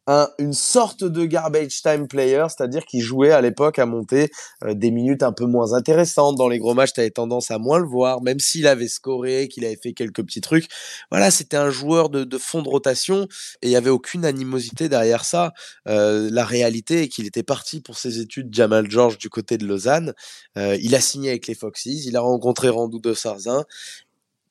[0.07, 4.31] un, une sorte de garbage time player, c'est-à-dire qu'il jouait à l'époque à monter
[4.65, 6.37] euh, des minutes un peu moins intéressantes.
[6.37, 9.49] Dans les gros matchs, tu avais tendance à moins le voir, même s'il avait scoré,
[9.49, 10.69] qu'il avait fait quelques petits trucs.
[11.11, 13.29] Voilà, c'était un joueur de, fond de rotation
[13.63, 15.53] et il y avait aucune animosité derrière ça.
[15.89, 19.67] Euh, la réalité est qu'il était parti pour ses études Jamal George du côté de
[19.67, 20.13] Lausanne.
[20.59, 23.65] Euh, il a signé avec les Foxes, il a rencontré Randou de Sarzin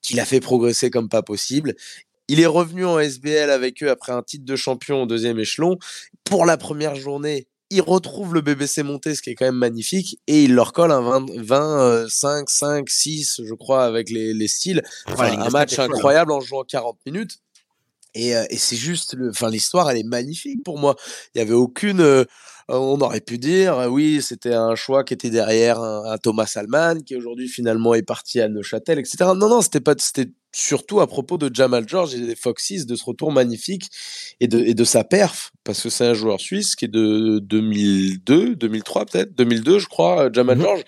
[0.02, 1.76] qu'il a fait progresser comme pas possible.
[2.28, 5.78] Il est revenu en SBL avec eux après un titre de champion au deuxième échelon.
[6.24, 10.20] Pour la première journée, il retrouve le BBC monté, ce qui est quand même magnifique,
[10.28, 14.84] et il leur colle un 20, 25, 5, 6, je crois, avec les, les styles.
[15.18, 15.86] un match hein.
[15.86, 17.40] incroyable en jouant 40 minutes.
[18.16, 20.96] Et, euh, et c'est juste, enfin, l'histoire, elle est magnifique pour moi.
[21.34, 22.26] Il y avait aucune, euh,
[22.68, 27.02] on aurait pu dire, euh, oui, c'était un choix qui était derrière un, Thomas Salman,
[27.04, 29.18] qui aujourd'hui finalement est parti à Neuchâtel, etc.
[29.36, 32.96] Non, non, c'était pas, c'était surtout à propos de Jamal George et des Foxes, de
[32.96, 33.90] ce retour magnifique
[34.40, 37.40] et de, et de sa perf, parce que c'est un joueur suisse qui est de
[37.40, 40.64] 2002, 2003 peut-être, 2002 je crois, Jamal mhm.
[40.64, 40.84] George,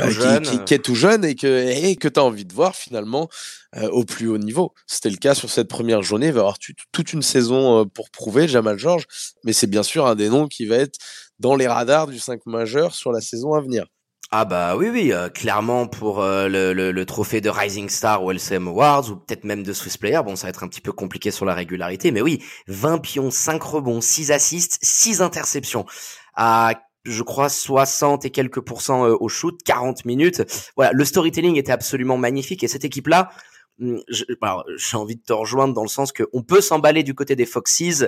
[0.00, 2.76] euh, qui, qui, est tout jeune et que, et que tu as envie de voir
[2.76, 3.28] finalement
[3.76, 4.72] euh, au plus haut niveau.
[4.86, 6.58] C'était le cas sur cette première journée, il va y avoir
[6.92, 9.06] toute une saison pour prouver Jamal George,
[9.44, 10.98] mais c'est bien sûr un des noms qui va être
[11.40, 13.86] dans les radars du 5 majeur sur la saison à venir.
[14.30, 18.30] Ah bah oui oui euh, clairement pour euh, le, le, trophée de Rising Star ou
[18.30, 20.92] LCM Awards ou peut-être même de Swiss Player bon ça va être un petit peu
[20.92, 25.86] compliqué sur la régularité mais oui 20 pions 5 rebonds 6 assists 6 interceptions
[26.34, 30.42] à je crois 60 et quelques pourcents euh, au shoot 40 minutes.
[30.76, 33.30] Voilà le storytelling était absolument magnifique et cette équipe là
[33.78, 37.34] hmm, j'ai envie de te rejoindre dans le sens que on peut s'emballer du côté
[37.34, 38.04] des Foxes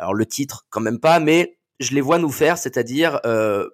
[0.00, 3.68] alors le titre quand même pas mais je les vois nous faire, c'est-à-dire euh,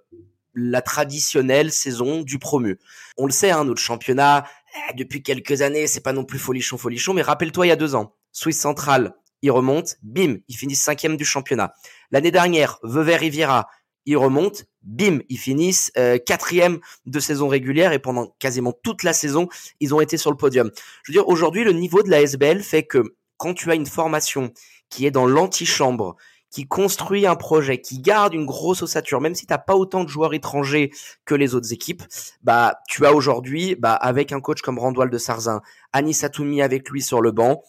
[0.57, 2.79] la traditionnelle saison du promu.
[3.19, 6.79] On le sait, hein, notre championnat, eh, depuis quelques années, c'est pas non plus folichon,
[6.79, 10.83] folichon, mais rappelle-toi, il y a deux ans, Suisse Centrale, il remonte, bim, ils finissent
[10.83, 11.75] cinquième du championnat.
[12.11, 13.69] L'année dernière, Vevey Riviera,
[14.07, 19.13] ils remontent, bim, ils finissent euh, quatrième de saison régulière et pendant quasiment toute la
[19.13, 19.49] saison,
[19.81, 20.71] ils ont été sur le podium.
[21.03, 23.87] Je veux dire, aujourd'hui, le niveau de la SBL fait que quand tu as une
[23.87, 24.53] formation
[24.89, 26.17] qui est dans l'antichambre,
[26.57, 30.09] qui construit un projet, qui garde une grosse ossature, même si t'as pas autant de
[30.09, 30.91] joueurs étrangers
[31.27, 32.03] que les autres équipes,
[32.43, 35.61] bah tu as aujourd'hui, bah avec un coach comme Randwall de Sarzin,
[35.93, 37.63] Anis Atoumi avec lui sur le banc,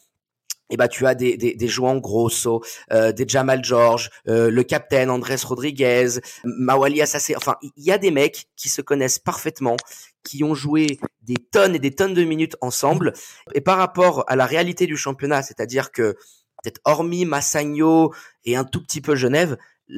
[0.69, 4.63] et bah tu as des des, des joueurs Grosso, euh, des Jamal George, euh, le
[4.63, 9.75] capitaine Andrés Rodriguez, Mawali Assasé, enfin il y a des mecs qui se connaissent parfaitement,
[10.23, 13.11] qui ont joué des tonnes et des tonnes de minutes ensemble.
[13.53, 16.15] Et par rapport à la réalité du championnat, c'est-à-dire que
[16.61, 18.13] peut-être hormis Massagno
[18.45, 19.57] et un tout petit peu Genève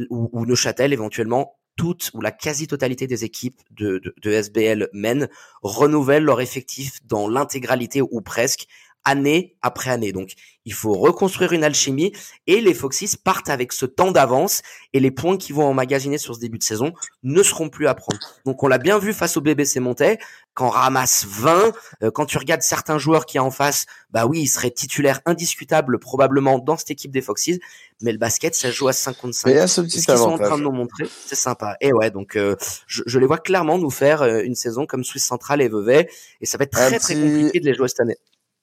[0.09, 5.29] ou, Neuchâtel éventuellement, toute ou la quasi-totalité des équipes de, de, de SBL men
[5.61, 8.67] renouvellent leur effectif dans l'intégralité ou presque
[9.09, 10.11] année après année.
[10.11, 10.33] Donc,
[10.65, 12.13] il faut reconstruire une alchimie
[12.45, 14.61] et les Foxys partent avec ce temps d'avance
[14.93, 16.93] et les points qu'ils vont emmagasiner sur ce début de saison
[17.23, 18.19] ne seront plus à prendre.
[18.45, 20.19] Donc, on l'a bien vu face au BBC Montais,
[20.53, 21.71] quand ramasse 20,
[22.03, 25.99] euh, quand tu regardes certains joueurs qui en face, bah oui, ils seraient titulaires indiscutables
[25.99, 27.59] probablement dans cette équipe des Foxys,
[28.01, 29.49] mais le basket, ça joue à 55.
[29.49, 31.77] Mais ce petit ce qu'ils sont en train de nous montrer, c'est sympa.
[31.81, 32.55] Et ouais, donc euh,
[32.87, 36.07] je, je, les vois clairement nous faire euh, une saison comme Suisse Centrale et Vevey,
[36.41, 38.17] et ça va être très très compliqué de les jouer cette année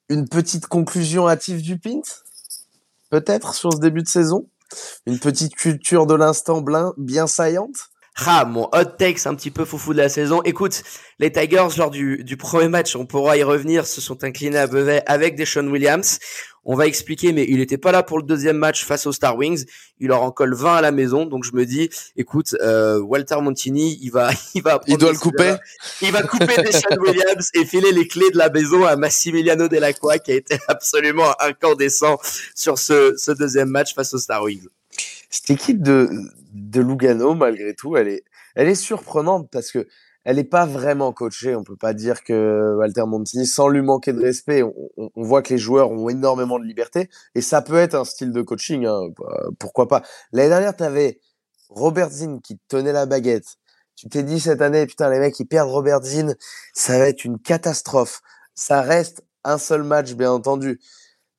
[0.09, 2.01] une petite conclusion hâtive du Pint
[3.09, 4.49] Peut-être sur ce début de saison?
[5.05, 6.61] Une petite culture de l'instant
[6.97, 7.89] bien saillante?
[8.25, 10.41] Ah, mon hot takes un petit peu foufou de la saison.
[10.43, 10.81] Écoute,
[11.19, 14.65] les Tigers, lors du, du premier match, on pourra y revenir, se sont inclinés à
[14.65, 16.17] Vevey avec des Sean Williams.
[16.65, 19.37] On va expliquer, mais il n'était pas là pour le deuxième match face aux Star
[19.37, 19.65] Wings.
[19.99, 23.39] Il leur en colle 20 à la maison, donc je me dis, écoute, euh, Walter
[23.39, 25.55] Montini, il va, il va, il doit le couper.
[26.01, 29.67] Il va couper des Sean Williams et filer les clés de la maison à Massimiliano
[29.67, 32.17] Delacroix, qui a été absolument incandescent
[32.55, 34.67] sur ce, ce deuxième match face aux Star Wings
[35.29, 36.09] cette équipe de,
[36.57, 38.23] de Lugano, malgré tout, elle est,
[38.55, 39.87] elle est surprenante parce que
[40.23, 41.55] elle n'est pas vraiment coachée.
[41.55, 45.41] On peut pas dire que Walter Montini, sans lui manquer de respect, on, on, voit
[45.41, 48.85] que les joueurs ont énormément de liberté et ça peut être un style de coaching.
[48.85, 49.03] Hein,
[49.57, 51.21] pourquoi pas L'année dernière, tu avais
[51.69, 53.57] Robert Zinn qui tenait la baguette.
[53.95, 56.35] Tu t'es dit cette année, putain, les mecs, ils perdent Robert Zinn,
[56.73, 58.21] ça va être une catastrophe.
[58.53, 60.79] Ça reste un seul match, bien entendu.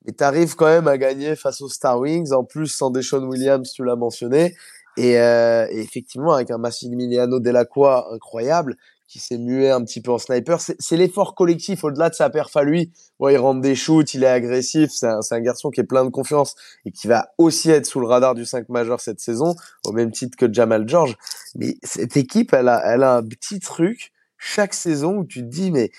[0.05, 3.71] Et t'arrives quand même à gagner face aux Star Wings, en plus sans Deshaun Williams,
[3.71, 4.55] tu l'as mentionné.
[4.99, 8.75] Et, euh, effectivement, avec un Massimiliano Delacroix incroyable,
[9.07, 12.55] qui s'est mué un petit peu en sniper, c'est l'effort collectif au-delà de sa perf
[12.55, 12.91] à lui.
[13.17, 16.05] Ouais, il rentre des shoots, il est agressif, c'est un, un, garçon qui est plein
[16.05, 16.53] de confiance
[16.85, 19.55] et qui va aussi être sous le radar du 5 majeur cette saison,
[19.87, 21.17] au même titre que Jamal George.
[21.55, 25.47] Mais cette équipe, elle a, elle a un petit truc chaque saison où tu te
[25.47, 25.91] dis, mais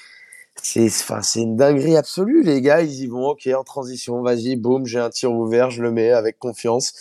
[0.62, 4.56] c'est enfin c'est une dinguerie absolue les gars ils y vont ok en transition vas-y
[4.56, 6.92] boum j'ai un tir ouvert je le mets avec confiance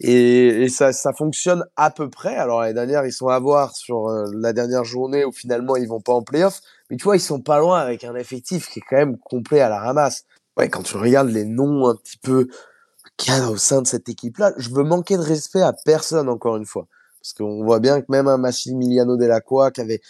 [0.00, 2.36] et, et ça ça fonctionne à peu près.
[2.36, 5.88] Alors l'année dernière ils sont à voir sur euh, la dernière journée où finalement ils
[5.88, 6.60] vont pas en playoff.
[6.90, 9.60] Mais tu vois ils sont pas loin avec un effectif qui est quand même complet
[9.60, 10.24] à la ramasse.
[10.56, 12.48] Ouais quand tu regardes les noms un petit peu
[13.16, 15.72] qu'il y a au sein de cette équipe là je veux manquer de respect à
[15.72, 16.86] personne encore une fois.
[17.20, 20.00] Parce qu'on voit bien que même un Massimiliano Delacroix qui avait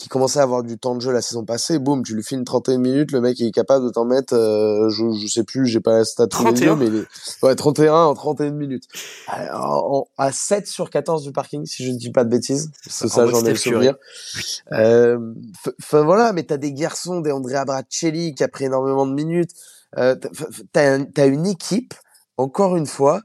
[0.00, 2.38] qui commençait à avoir du temps de jeu la saison passée, boum, tu lui files
[2.38, 5.66] une 31 minutes, le mec est capable de t'en mettre, euh, je, je sais plus,
[5.66, 7.06] j'ai pas la stat 31 mais il est...
[7.42, 8.84] ouais, 31 en 31 minutes.
[9.26, 13.08] Alors, à 7 sur 14 du parking, si je ne dis pas de bêtises, c'est
[13.08, 13.96] ça, j'en ai le souvenir.
[14.72, 15.18] Euh,
[15.82, 19.50] enfin voilà, mais t'as des garçons, des Andrea Bracelli qui a pris énormément de minutes.
[19.98, 20.16] Euh,
[20.72, 21.92] t'as as une équipe,
[22.38, 23.20] encore une fois,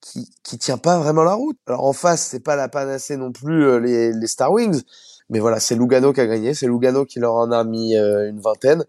[0.00, 1.58] qui, qui tient pas vraiment la route.
[1.68, 4.82] Alors en face, c'est pas la panacée non plus euh, les, les Star Wings,
[5.30, 8.28] mais voilà, c'est Lugano qui a gagné, c'est Lugano qui leur en a mis euh,
[8.28, 8.84] une vingtaine.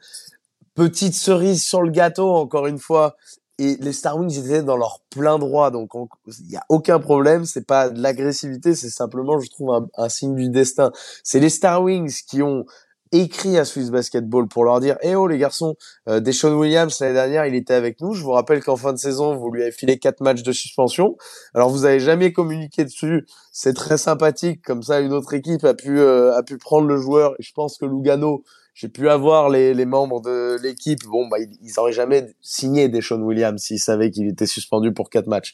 [0.76, 3.16] Petite cerise sur le gâteau, encore une fois,
[3.60, 5.90] et les Star Wings étaient dans leur plein droit, donc
[6.28, 10.10] il n'y a aucun problème, c'est pas de l'agressivité, c'est simplement, je trouve, un, un,
[10.10, 10.92] signe du destin.
[11.24, 12.66] C'est les Star Wings qui ont
[13.12, 15.76] écrit à Swiss Basketball pour leur dire Eh oh les garçons,
[16.08, 18.14] euh, Deshaun Williams l'année dernière il était avec nous.
[18.14, 21.18] Je vous rappelle qu'en fin de saison vous lui avez filé quatre matchs de suspension.
[21.54, 23.26] Alors vous avez jamais communiqué dessus.
[23.52, 26.98] C'est très sympathique comme ça une autre équipe a pu euh, a pu prendre le
[26.98, 27.34] joueur.
[27.40, 28.44] Je pense que Lugano
[28.74, 31.04] j'ai pu avoir les, les membres de l'équipe.
[31.06, 35.10] Bon bah ils, ils auraient jamais signé Deshaun Williams s'ils savaient qu'il était suspendu pour
[35.10, 35.54] quatre matchs.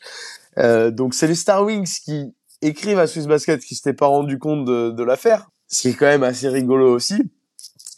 [0.57, 4.39] Euh, donc c'est les Star Wings qui écrivent à Swiss Basket qui s'étaient pas rendu
[4.39, 5.49] compte de, de l'affaire.
[5.67, 7.31] Ce qui est quand même assez rigolo aussi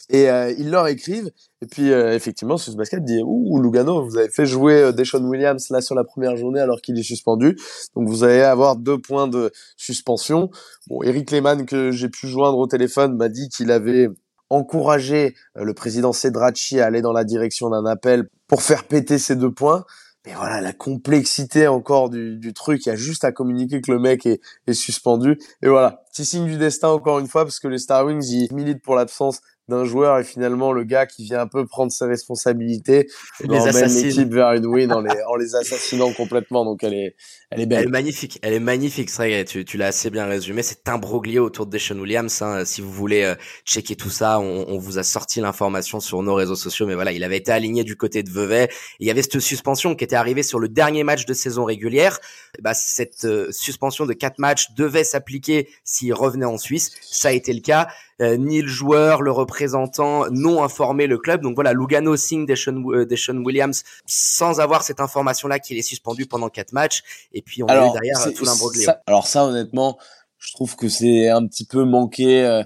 [0.08, 1.30] et euh, ils leur écrivent.
[1.62, 5.24] Et puis, euh, effectivement, ce Basket dit Ouh, Lugano, vous avez fait jouer euh, Deshaun
[5.24, 7.56] Williams là sur la première journée alors qu'il est suspendu.
[7.94, 10.50] Donc, vous allez avoir deux points de suspension.
[10.88, 14.08] Bon, Eric Lehmann, que j'ai pu joindre au téléphone, m'a dit qu'il avait
[14.50, 19.18] encouragé euh, le président Cedracci à aller dans la direction d'un appel pour faire péter
[19.18, 19.84] ces deux points.
[20.24, 23.92] Mais voilà, la complexité encore du, du truc, il y a juste à communiquer que
[23.92, 25.38] le mec est, est suspendu.
[25.62, 28.52] Et voilà, petit signe du destin encore une fois, parce que les Star Wings, ils
[28.52, 32.04] militent pour l'absence d'un joueur et finalement le gars qui vient un peu prendre ses
[32.04, 33.08] responsabilités
[33.42, 36.64] et les emmène l'équipe vers une win en les, en les assassinant complètement.
[36.64, 37.16] Donc elle est,
[37.50, 37.80] elle est belle.
[37.80, 39.10] Elle est magnifique, elle est magnifique.
[39.10, 40.62] C'est vrai, tu, tu l'as assez bien résumé.
[40.62, 42.42] C'est un broglio autour de Deshaun Williams.
[42.42, 42.64] Hein.
[42.64, 46.34] Si vous voulez euh, checker tout ça, on, on vous a sorti l'information sur nos
[46.34, 46.86] réseaux sociaux.
[46.86, 48.68] Mais voilà, il avait été aligné du côté de Vevey.
[49.00, 52.18] Il y avait cette suspension qui était arrivée sur le dernier match de saison régulière.
[52.62, 56.92] Bah, cette euh, suspension de quatre matchs devait s'appliquer s'il revenait en Suisse.
[57.00, 57.88] Ça a été le cas.
[58.22, 61.42] Euh, ni le joueur, le représentant n'ont informé le club.
[61.42, 66.48] Donc voilà, Lugano signe Deshaun, euh, Williams sans avoir cette information-là qu'il est suspendu pendant
[66.48, 67.02] quatre matchs.
[67.32, 68.90] Et puis on a eu derrière tout l'imbroglio.
[69.06, 69.98] Alors ça, honnêtement,
[70.38, 72.42] je trouve que c'est un petit peu manqué.
[72.42, 72.62] Euh,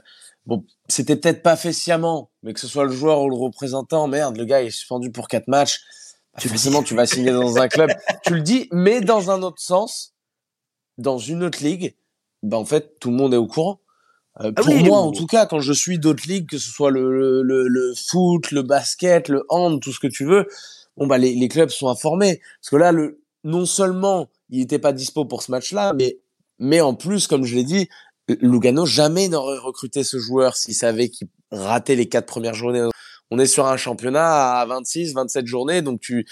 [0.46, 4.06] bon, c'était peut-être pas fait sciemment, mais que ce soit le joueur ou le représentant,
[4.06, 5.80] merde, le gars est suspendu pour quatre matchs.
[6.32, 7.90] Bah, tu forcément, tu vas signer dans un club.
[8.24, 10.14] tu le dis, mais dans un autre sens,
[10.96, 11.96] dans une autre ligue,
[12.44, 13.80] bah en fait, tout le monde est au courant.
[14.40, 16.90] Euh, ah pour moi, en tout cas, quand je suis d'autres ligues, que ce soit
[16.90, 20.46] le, le, le, foot, le basket, le hand, tout ce que tu veux,
[20.96, 22.40] bon bah les, les clubs sont informés.
[22.60, 26.18] Parce que là, le, non seulement il n'était pas dispo pour ce match-là, mais
[26.58, 27.88] mais en plus, comme je l'ai dit,
[28.28, 32.86] Lugano jamais n'aurait recruté ce joueur s'il savait qu'il ratait les quatre premières journées.
[33.30, 36.26] On est sur un championnat à 26, 27 journées, donc tu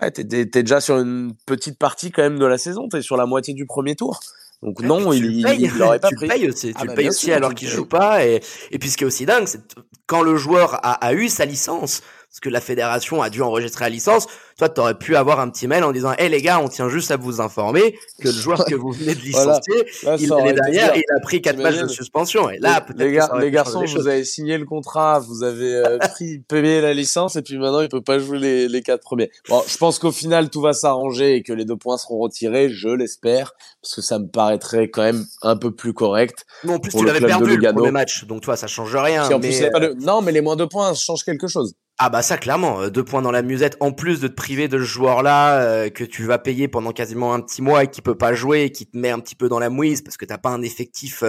[0.00, 2.88] ouais, t'es, t'es déjà sur une petite partie quand même de la saison.
[2.88, 4.20] T'es sur la moitié du premier tour.
[4.62, 7.86] Donc non, il, il, pas tu Payes aussi, tu bah, payes aussi alors qu'il joue
[7.86, 8.26] pas.
[8.26, 8.40] Et,
[8.70, 9.60] et puis ce qui est aussi dingue, c'est
[10.06, 12.02] quand le joueur a, a eu sa licence,
[12.38, 15.50] parce que la fédération a dû enregistrer la licence, toi, tu aurais pu avoir un
[15.50, 18.28] petit mail en disant, hé hey, les gars, on tient juste à vous informer que
[18.28, 19.84] le joueur que vous venez de licencier,
[20.20, 22.48] il est derrière, il a pris quatre matchs de suspension.
[22.48, 26.38] Et là, les, gars, les garçons, vous avez signé le contrat, vous avez euh, pris,
[26.38, 29.32] payé la licence, et puis maintenant, il peut pas jouer les, les quatre premiers.
[29.48, 32.70] Bon, je pense qu'au final, tout va s'arranger et que les deux points seront retirés,
[32.70, 36.46] je l'espère, parce que ça me paraîtrait quand même un peu plus correct.
[36.62, 39.28] Non, en plus, tu l'avais perdu le premier match, donc toi, ça change rien.
[39.40, 39.70] mais...
[39.98, 41.74] Non, mais les moins deux points, ça change quelque chose.
[42.00, 44.68] Ah bah ça clairement, euh, deux points dans la musette, en plus de te priver
[44.68, 48.02] de ce joueur-là euh, que tu vas payer pendant quasiment un petit mois et qui
[48.02, 50.24] peut pas jouer et qui te met un petit peu dans la mouise parce que
[50.24, 51.24] t'as pas un effectif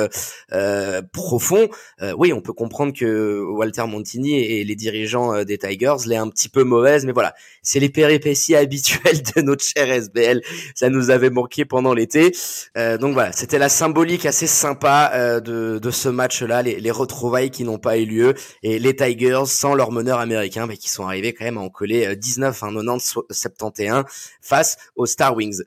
[0.52, 1.70] euh, profond.
[2.16, 6.50] oui, on peut comprendre que Walter Montini et les dirigeants des Tigers l'aient un petit
[6.50, 10.42] peu mauvaise, mais voilà, c'est les péripéties habituelles de notre cher SBL.
[10.76, 12.32] Ça nous avait manqué pendant l'été,
[12.76, 17.64] donc voilà, c'était la symbolique assez sympa de, de ce match-là, les, les retrouvailles qui
[17.64, 21.34] n'ont pas eu lieu et les Tigers sans leur meneur américain mais qui sont arrivés
[21.34, 24.04] quand même à en coller 19, 90, 71
[24.42, 25.64] face aux Star Wings.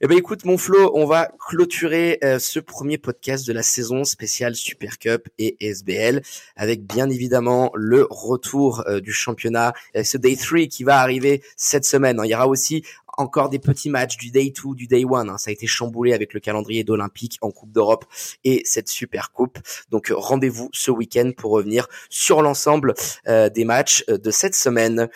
[0.00, 4.02] Eh ben écoute mon Flo, on va clôturer euh, ce premier podcast de la saison
[4.02, 6.20] spéciale Super Cup et SBL
[6.56, 11.42] avec bien évidemment le retour euh, du championnat, euh, ce Day 3 qui va arriver
[11.56, 12.20] cette semaine.
[12.24, 12.82] Il y aura aussi
[13.16, 15.28] encore des petits matchs du day 2, du day 1.
[15.28, 15.38] Hein.
[15.38, 18.04] Ça a été chamboulé avec le calendrier d'Olympique en Coupe d'Europe
[18.44, 19.58] et cette super coupe.
[19.90, 22.94] Donc rendez-vous ce week-end pour revenir sur l'ensemble
[23.28, 25.08] euh, des matchs euh, de cette semaine.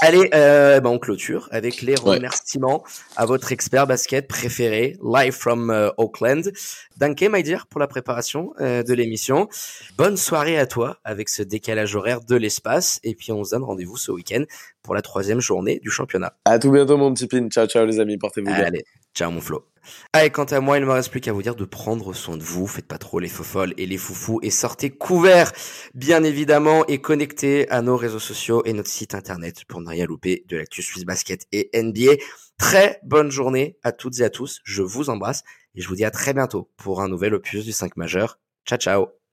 [0.00, 2.84] Allez, euh, ben on clôture avec les remerciements
[3.16, 6.52] à votre expert basket préféré, live from euh, Auckland.
[6.96, 9.48] Danke, my dear, pour la préparation euh, de l'émission.
[9.96, 13.00] Bonne soirée à toi avec ce décalage horaire de l'espace.
[13.04, 14.44] Et puis, on se donne rendez-vous ce week-end
[14.82, 16.34] pour la troisième journée du championnat.
[16.44, 17.48] À tout bientôt, mon petit pin.
[17.48, 18.18] Ciao, ciao, les amis.
[18.18, 18.64] Portez-vous bien.
[18.64, 19.66] Allez, ciao, mon Flo.
[20.12, 22.36] Allez, quant à moi, il ne me reste plus qu'à vous dire de prendre soin
[22.36, 22.66] de vous.
[22.66, 25.52] Faites pas trop les folles et les foufous et sortez couverts,
[25.94, 30.06] bien évidemment, et connectez à nos réseaux sociaux et notre site internet pour ne rien
[30.06, 32.12] louper de l'actu Swiss Basket et NBA.
[32.58, 34.60] Très bonne journée à toutes et à tous.
[34.64, 35.42] Je vous embrasse
[35.74, 38.38] et je vous dis à très bientôt pour un nouvel opus du 5 majeur.
[38.64, 39.23] Ciao, ciao.